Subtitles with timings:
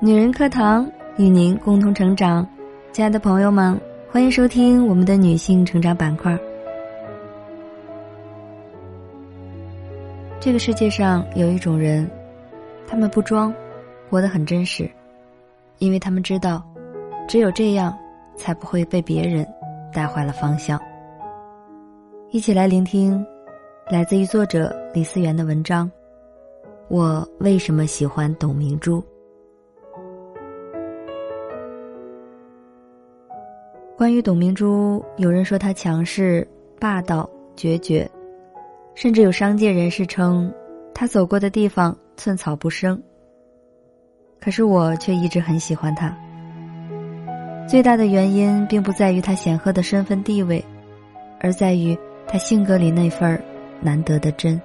[0.00, 2.48] 女人课堂与您共同成长，
[2.92, 3.76] 亲爱的朋友们，
[4.08, 6.38] 欢迎收听我们的女性成长板块。
[10.38, 12.08] 这个世界上有一种人，
[12.86, 13.52] 他们不装，
[14.08, 14.88] 活得很真实，
[15.78, 16.64] 因为他们知道，
[17.26, 17.92] 只有这样，
[18.36, 19.44] 才不会被别人
[19.92, 20.80] 带坏了方向。
[22.30, 23.26] 一起来聆听，
[23.90, 25.90] 来自于作者李思源的文章。
[26.86, 29.02] 我为什么喜欢董明珠？
[33.98, 36.46] 关于董明珠，有人说她强势、
[36.78, 38.08] 霸道、决绝，
[38.94, 40.54] 甚至有商界人士称
[40.94, 43.02] 她走过的地方寸草不生。
[44.38, 46.16] 可是我却一直很喜欢她。
[47.68, 50.64] 最大的原因并不在于她显赫的身份地位，
[51.40, 53.42] 而在于她性格里那份
[53.80, 54.62] 难得的真。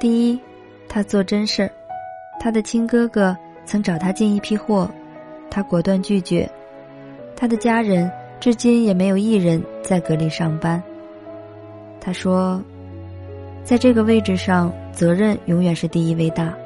[0.00, 0.40] 第一，
[0.88, 1.70] 她做真事儿。
[2.40, 4.90] 她的亲哥哥曾找她进一批货，
[5.50, 6.50] 她果断拒绝。
[7.36, 10.82] 他的家人至今也没有一人在格力上班。
[12.00, 12.62] 他说
[13.62, 16.56] ：“在这个位置上，责任永远是第一位大，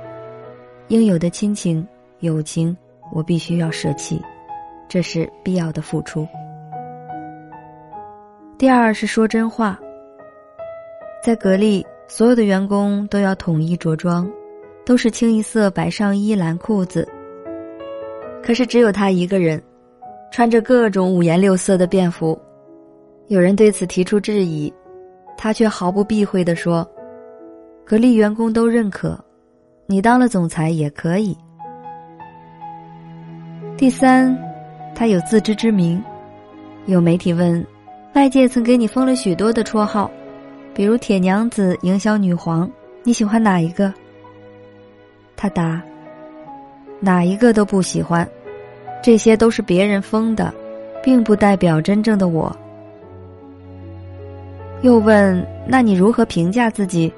[0.89, 1.85] 应有的亲情、
[2.21, 2.77] 友情，
[3.13, 4.23] 我必须要舍弃，
[4.89, 6.27] 这是必要的付出。”
[8.57, 9.79] 第二是说真话。
[11.25, 14.31] 在格力，所有的员工都要统一着装，
[14.87, 17.09] 都是清一色白上衣蓝裤子。
[18.43, 19.61] 可是只有他一个人。
[20.31, 22.41] 穿着各种五颜六色的便服，
[23.27, 24.73] 有人对此提出质疑，
[25.37, 26.89] 他却毫不避讳地说
[27.85, 29.19] ：“格力员工都认可，
[29.87, 31.37] 你当了总裁也可以。”
[33.77, 34.39] 第三，
[34.95, 36.03] 他有自知之明。
[36.87, 37.67] 有媒体问，
[38.15, 40.11] 外界曾给你封了许多的绰号，
[40.73, 42.71] 比如“铁娘子”“营销女皇”，
[43.03, 43.93] 你喜欢哪一个？
[45.37, 45.83] 他答
[47.01, 48.27] ：“哪一个都不喜欢。”
[49.03, 50.53] 这些都是别人封的，
[51.03, 52.55] 并不代表真正的我。
[54.83, 57.13] 又问：“那你如何评价自己？”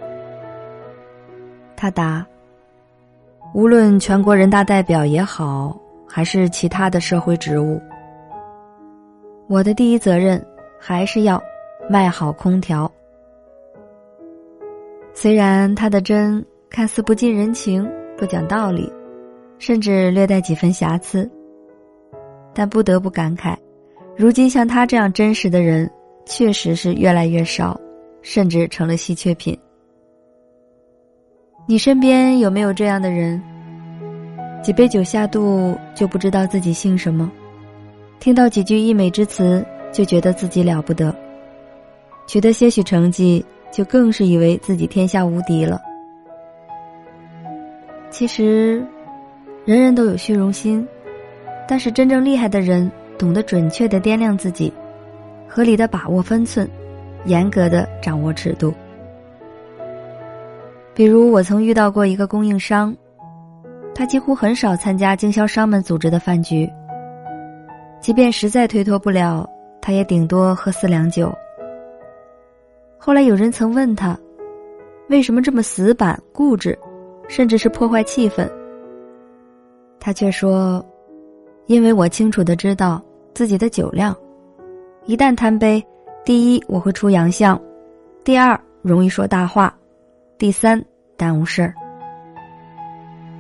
[1.77, 2.25] 他答
[3.55, 5.77] ：“无论全国人大代表也好，
[6.07, 7.81] 还是其他的社会职务，
[9.49, 10.45] 我的第一责任
[10.79, 11.43] 还是要
[11.89, 12.91] 卖好空调。
[15.15, 18.93] 虽然他的真看似不近人情、不讲道理，
[19.59, 21.29] 甚至略带几分瑕疵。”
[22.55, 23.57] 但不得不感慨，
[24.17, 25.91] 如今像他这样真实的人，
[26.27, 27.81] 确实是越来越少，
[28.21, 29.59] 甚至成了稀缺品。
[31.67, 33.43] 你身边有没有这样的人？
[34.63, 37.31] 几杯酒下肚就不知道自己姓什么，
[38.21, 41.15] 听到几句溢美之词就觉得自己了不得，
[42.27, 45.81] 取得些许成绩就更是以为自己天下无敌了。
[48.11, 48.85] 其实，
[49.65, 50.87] 人人都有虚荣心。
[51.73, 54.71] 但是真正厉害的人，懂得准确的掂量自己，
[55.49, 56.69] 合理的把握分寸，
[57.25, 58.75] 严格的掌握尺度。
[60.93, 62.95] 比如我曾遇到过一个供应商，
[63.95, 66.71] 他几乎很少参加经销商们组织的饭局。
[68.03, 69.49] 即便实在推脱不了，
[69.81, 71.35] 他也顶多喝四两酒。
[72.99, 74.15] 后来有人曾问他，
[75.09, 76.79] 为什么这么死板固执，
[77.29, 78.47] 甚至是破坏气氛？
[79.99, 80.85] 他却说。
[81.67, 83.03] 因为我清楚的知道
[83.35, 84.17] 自己的酒量，
[85.07, 85.85] 一旦贪杯，
[86.25, 87.61] 第一我会出洋相，
[88.25, 89.75] 第二容易说大话，
[90.39, 90.83] 第三
[91.17, 91.75] 耽误事儿。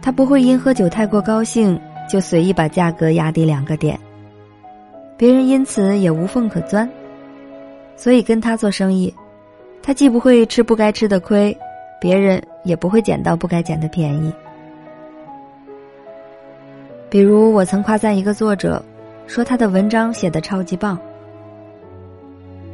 [0.00, 3.99] 他不会因喝酒太过高兴就随意把价格压低两个点，
[5.16, 6.88] 别人因此也无缝可钻。
[7.94, 9.15] 所以跟他做生意，
[9.82, 11.56] 他既不会吃不该吃的亏，
[12.00, 14.32] 别人也不会捡到不该捡的便宜。
[17.12, 18.83] 比如，我曾夸赞一个作者，
[19.27, 20.99] 说他的文章写的超级棒。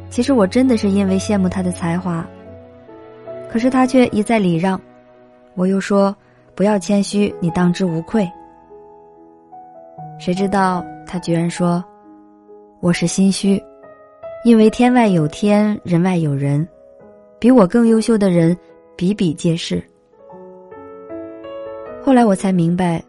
[0.09, 2.25] 其实我真的是因为羡慕他的才华，
[3.51, 4.79] 可是他却一再礼让。
[5.55, 6.15] 我又说
[6.55, 8.25] 不要谦虚，你当之无愧。
[10.17, 11.83] 谁知道他居然说
[12.79, 13.61] 我是心虚，
[14.45, 16.65] 因为天外有天，人外有人，
[17.39, 18.57] 比我更优秀的人
[18.95, 19.83] 比比皆是。
[22.01, 23.03] 后来我才明白。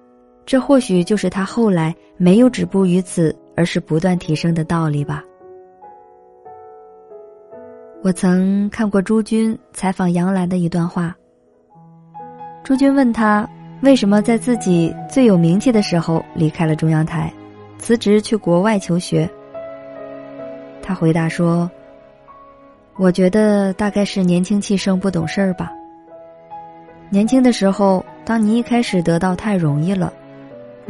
[0.51, 5.23] 这或许就是他后来没有止步于此，而是不断提升的道理吧。
[8.03, 11.17] 我曾看过朱军采访杨澜的一段话。
[12.65, 13.49] 朱军问他
[13.83, 17.33] 为什么在自己最有名气的时候离开了中央台，
[17.79, 19.31] 辞职去国外求学。
[20.83, 21.71] 他回答说
[22.99, 25.71] ：“我觉得大概是年轻气盛，不懂事儿吧。
[27.09, 30.13] 年轻的时候，当你一开始得到太容易了。”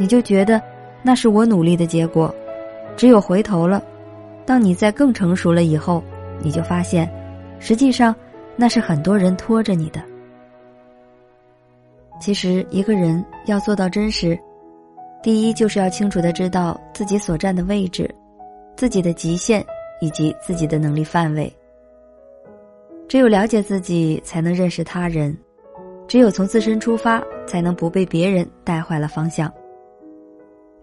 [0.01, 0.59] 你就觉得
[1.03, 2.33] 那是我努力的结果。
[2.97, 3.83] 只有回头了，
[4.47, 6.03] 当你在更成熟了以后，
[6.39, 7.07] 你就发现，
[7.59, 8.15] 实际上
[8.55, 10.01] 那是很多人拖着你的。
[12.19, 14.37] 其实，一个人要做到真实，
[15.21, 18.09] 第一就是要清楚的知道自己所站的位置，
[18.75, 19.63] 自己的极限
[19.99, 21.55] 以及自己的能力范围。
[23.07, 25.31] 只有了解自己，才能认识他人；
[26.07, 29.47] 只有从自身出发，才能不被别人带坏了方向；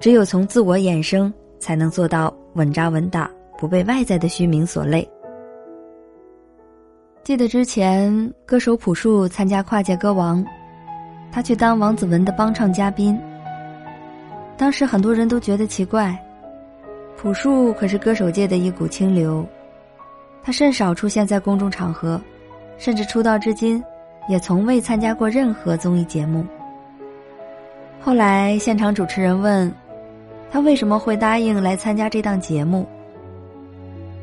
[0.00, 5.08] 只有从自我衍生，才能做到稳扎稳打，不被外在的虚名所累。
[7.24, 10.44] 记得之前歌手朴树参加跨界歌王。
[11.30, 13.20] 他去当王子文的帮唱嘉宾。
[14.56, 16.18] 当时很多人都觉得奇怪，
[17.18, 19.46] 朴树可是歌手界的一股清流，
[20.42, 22.18] 他甚少出现在公众场合，
[22.78, 23.82] 甚至出道至今，
[24.26, 26.46] 也从未参加过任何综艺节目。
[28.00, 29.70] 后来现场主持人问，
[30.50, 32.86] 他为什么会答应来参加这档节目？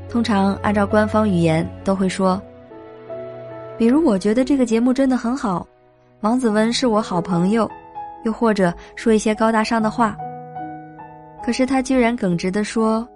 [0.10, 2.42] 通常按照官方语言都会说，
[3.78, 5.68] 比如我觉得这个节目真的很好。
[6.22, 7.70] 王子文是我好朋友，
[8.24, 10.16] 又或者说一些高大上的话。
[11.44, 13.08] 可是他居然耿直的说：“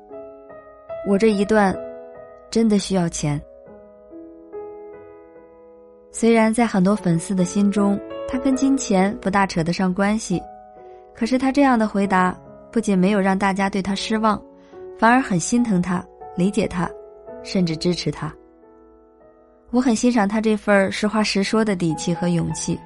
[1.08, 1.76] 我这一段，
[2.52, 3.42] 真的需要钱。”
[6.12, 10.42] 虽然在很多粉丝的心中，他跟金钱不大扯得上关系，
[11.16, 12.38] 可是他这样的回答，
[12.72, 14.42] 不仅没有让大家对他失望，
[14.98, 16.04] 反而很心疼他、
[16.36, 16.90] 理解他，
[17.44, 18.34] 甚至支持他。
[19.72, 22.80] 我很欣赏他这份实话实说的底气和勇气。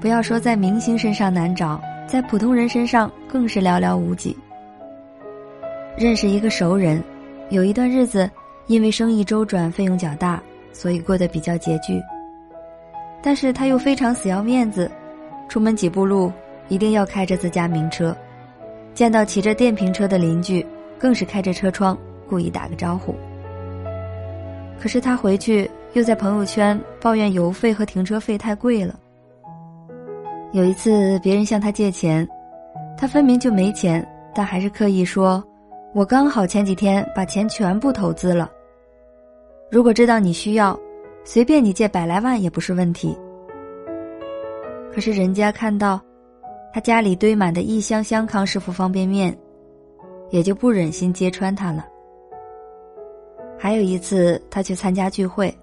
[0.00, 4.36] 不要说在明星身上难找，在普通人身上更是寥寥无几。
[5.96, 7.02] 认识一个熟人，
[7.50, 8.28] 有一段日子，
[8.66, 12.00] 因为生意周转费用较大，所以过得比较拮据。
[13.22, 14.90] 但是他又非常死要面子，
[15.48, 16.32] 出门几步路
[16.66, 18.16] 一定要开着自家名车，
[18.94, 20.64] 见到骑着电瓶车的邻居，
[20.98, 21.96] 更是开着车窗
[22.28, 23.14] 故意打个招呼。
[24.80, 28.98] 可是他回去又在朋友圈抱怨油费和停车费太贵了。
[30.52, 32.28] 有一次，别人向他借钱，
[32.98, 35.42] 他分明就没钱，但还是刻意说
[35.94, 38.50] ：“我刚好前几天把钱全部投资了。
[39.70, 40.78] 如果知道你需要，
[41.24, 43.16] 随便你借百来万也不是问题。”
[44.92, 45.98] 可是人家看到
[46.72, 49.36] 他家里堆满的一箱箱康师傅方便面，
[50.30, 51.86] 也就不忍心揭穿他了。
[53.58, 55.54] 还有一次，他去参加聚会，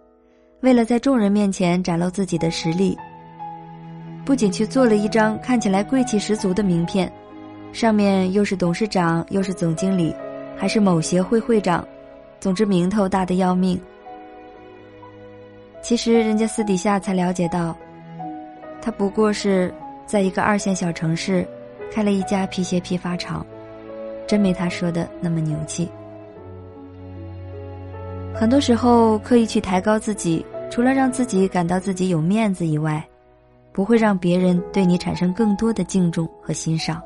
[0.61, 2.95] 为了在众人面前展露自己的实力。
[4.23, 7.11] 不仅去做了一张看起来贵气十足的名片，
[7.73, 10.13] 上面又是董事长，又是总经理，
[10.55, 11.85] 还是某协会会长，
[12.39, 13.81] 总之名头大的要命。
[15.81, 17.75] 其实人家私底下才了解到，
[18.79, 19.73] 他不过是
[20.09, 21.47] 在一个二线小城市，
[21.91, 23.45] 开了一家皮鞋批发厂，
[24.25, 25.87] 真没他说的那么牛气。
[28.33, 33.05] 很多时候刻意去抬高自己，除了让自己感到自己有面子以外。
[33.71, 37.01] 不会让别人对你产生更多的敬重和欣赏，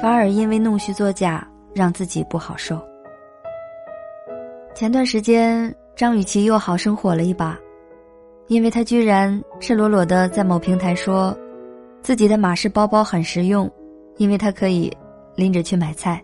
[0.00, 2.78] 反而因为弄虚作假让自己不好受。
[4.74, 7.58] 前段时间，张雨绮又好生火了一把，
[8.46, 11.36] 因为她居然赤裸裸的在某平台说，
[12.04, 13.68] 自己的马氏包包很实用，
[14.18, 14.94] 因为它可以
[15.36, 16.22] 拎着去买菜。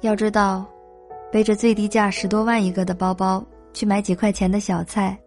[0.00, 0.64] 要知道，
[1.32, 5.18] 背着最低价十多万一个的包包去买几块钱的小菜。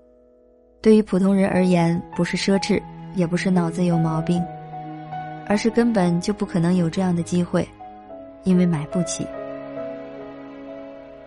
[0.81, 2.81] 对于普通人而言，不是奢侈，
[3.13, 4.41] 也不是脑子有毛病，
[5.45, 7.67] 而是根本就不可能有这样的机会，
[8.45, 9.27] 因为买不起。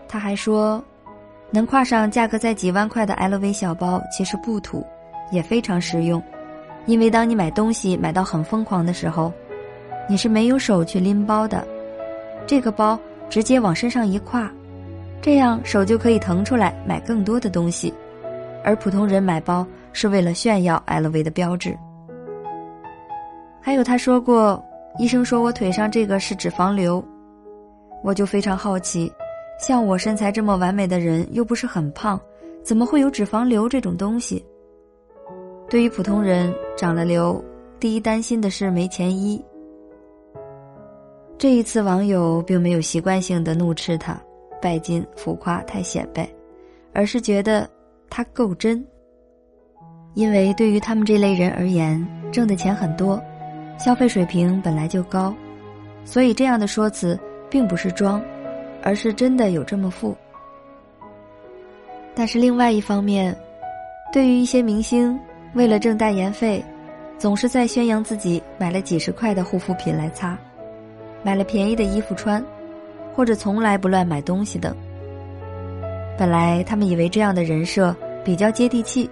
[0.09, 0.83] 他还说，
[1.51, 4.83] 能挎上价格在几万块的 LV 小包，其实不土，
[5.31, 6.23] 也非常实用，
[6.87, 9.33] 因为当你买东西买到很疯狂的时候，
[10.09, 11.67] 你是没有手去拎包的，
[12.47, 12.99] 这个包
[13.31, 14.49] 直接往身上一挎，
[15.23, 17.93] 这样手就可以腾出来买更多的东西。
[18.63, 21.77] 而普通人买包是为了炫耀 LV 的标志。
[23.61, 24.63] 还有他说过，
[24.99, 27.03] 医生说我腿上这个是脂肪瘤，
[28.03, 29.11] 我就非常好奇，
[29.59, 32.21] 像我身材这么完美的人又不是很胖，
[32.63, 34.45] 怎么会有脂肪瘤这种东西？
[35.75, 37.45] 对于普通人长了瘤，
[37.81, 39.45] 第一担心的是没钱医。
[41.37, 44.17] 这一次网友并没有习惯性的怒斥他，
[44.63, 46.29] 拜金浮夸太显摆，
[46.93, 47.69] 而是觉得。
[48.09, 48.87] 他够真，
[50.15, 53.21] 因为对于他们这类人而言，挣的钱很多，
[53.77, 55.35] 消费水平本来就高，
[56.05, 57.19] 所以这样的说辞
[57.51, 58.23] 并不是装，
[58.81, 60.17] 而是真的有这么富。
[62.15, 63.37] 但是另外一方面，
[64.13, 65.19] 对于一些明星
[65.55, 66.65] 为了挣代言费，
[67.17, 70.37] 总是在宣扬自己买了几十块的护肤品来擦，
[71.23, 72.45] 买了便宜的衣服穿，
[73.15, 74.75] 或者从来不乱买东西等。
[76.19, 77.95] 本来他们以为这样的人设
[78.25, 79.09] 比较接地气，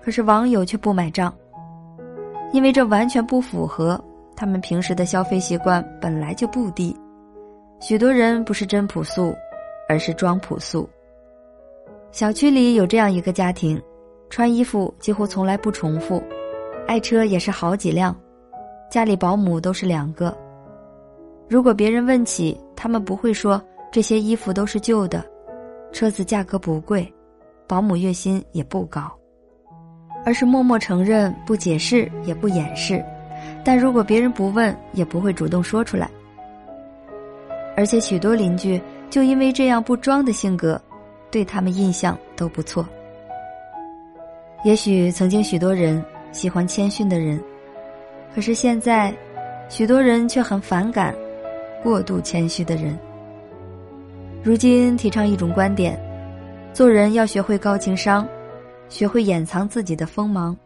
[0.00, 1.34] 可是网友却不买账，
[2.52, 4.02] 因为这完全不符合
[4.36, 6.96] 他们平时的消费习惯，本来就不低。
[7.80, 9.34] 许多人不是真朴素，
[9.88, 10.88] 而是装朴素。
[12.12, 13.80] 小区里有这样一个家庭，
[14.28, 16.22] 穿衣服几乎从来不重复，
[16.86, 18.14] 爱车也是好几辆，
[18.90, 20.36] 家里保姆都是两个。
[21.48, 25.24] 如果别人问起，他们不会说这些衣服都是旧的，
[25.92, 27.10] 车子价格不贵，
[27.68, 29.10] 保姆月薪也不高，
[30.24, 33.02] 而是默默承认，不解释也不掩饰。
[33.64, 36.10] 但如果别人不问，也不会主动说出来。
[37.76, 38.80] 而且许多邻居
[39.10, 40.80] 就因为这样不装的性格，
[41.30, 42.86] 对他们印象都不错。
[44.66, 47.40] 也许曾经许多人喜欢谦逊的人，
[48.34, 49.14] 可是现在，
[49.68, 51.14] 许多人却很反感
[51.84, 52.98] 过度谦虚的人。
[54.42, 55.96] 如今提倡一种观点：
[56.72, 58.26] 做人要学会高情商，
[58.88, 60.56] 学会掩藏自己的锋芒，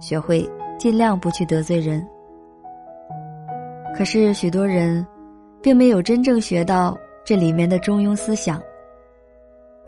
[0.00, 2.02] 学会尽量不去得罪人。
[3.94, 5.06] 可是许多人。
[5.62, 8.62] 并没有真正学到这里面的中庸思想，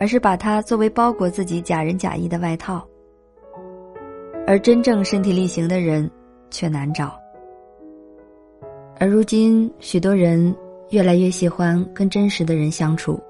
[0.00, 2.84] 而是把它作为包裹自己假仁假义的外套。
[4.48, 6.10] 而真正身体力行的人
[6.50, 7.20] 却难找。
[8.98, 10.56] 而如今，许多人
[10.88, 13.20] 越来越喜欢跟真实的人相处，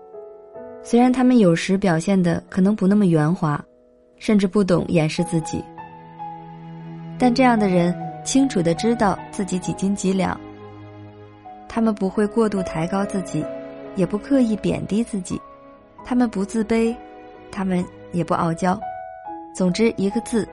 [0.80, 3.60] 虽然他们有时表现的可能不那么圆滑，
[4.16, 5.60] 甚至不懂掩饰自己，
[7.18, 7.92] 但这样的人
[8.24, 10.40] 清楚的知道自己几斤几两。
[11.68, 13.44] 他们不会过度抬高自己，
[13.96, 15.36] 也不刻意贬低自己，
[16.04, 16.94] 他们不自卑，
[17.50, 18.80] 他们也不傲娇。
[19.52, 20.48] 总之一个字，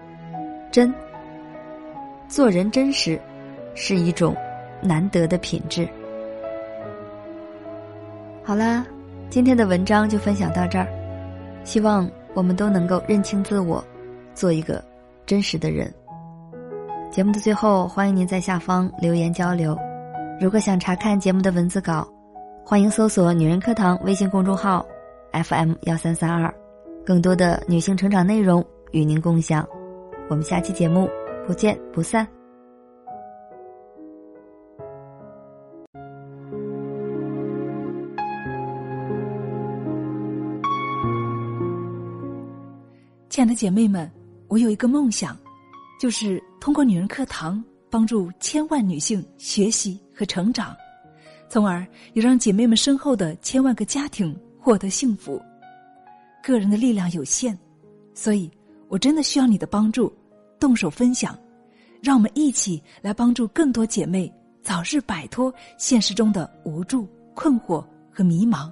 [0.75, 0.94] 真。
[2.27, 3.17] 做人真实，
[3.75, 4.36] 是一种
[4.82, 5.88] 难得的品质。
[8.44, 8.86] 好啦，
[9.29, 10.86] 今天的文章就分享到这儿，
[11.63, 13.82] 希望我们都能够认清自我，
[14.34, 14.84] 做一个
[15.25, 15.89] 真实的人。
[17.10, 19.77] 节目的最后，欢迎您在下方留言交流。
[20.41, 22.05] 如果想查看节目的文字稿，
[22.65, 24.86] 欢迎搜索“女人课堂”微信公众号
[25.32, 26.53] ，FM 幺三三二，
[27.05, 29.65] 更多的女性成长内容与您共享。
[30.27, 31.10] 我们下期节目
[31.46, 32.27] 不见不散。
[43.29, 44.10] 亲爱的姐妹们，
[44.48, 45.38] 我有一个梦想，
[46.00, 47.63] 就是通过女人课堂。
[47.88, 50.75] 帮助千万女性学习和成长，
[51.48, 55.41] 从而也让姐妹们身后的千万个家庭获得幸福。
[56.44, 57.58] 个人的力量有限，
[58.13, 58.51] 所以
[58.88, 60.13] 我真的需要你的帮助，
[60.60, 61.38] 动手分享，
[62.01, 68.72] 让我们一起来帮助更多姐妹早日摆脱现实中的无助、困惑和迷茫，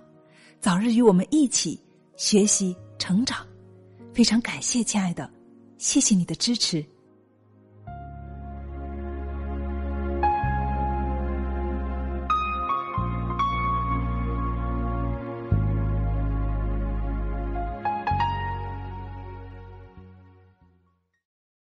[0.59, 1.79] 早日与我们一起
[2.15, 3.45] 学习成长。
[4.13, 5.29] 非常感谢，亲爱的，
[5.77, 6.85] 谢谢你的支持。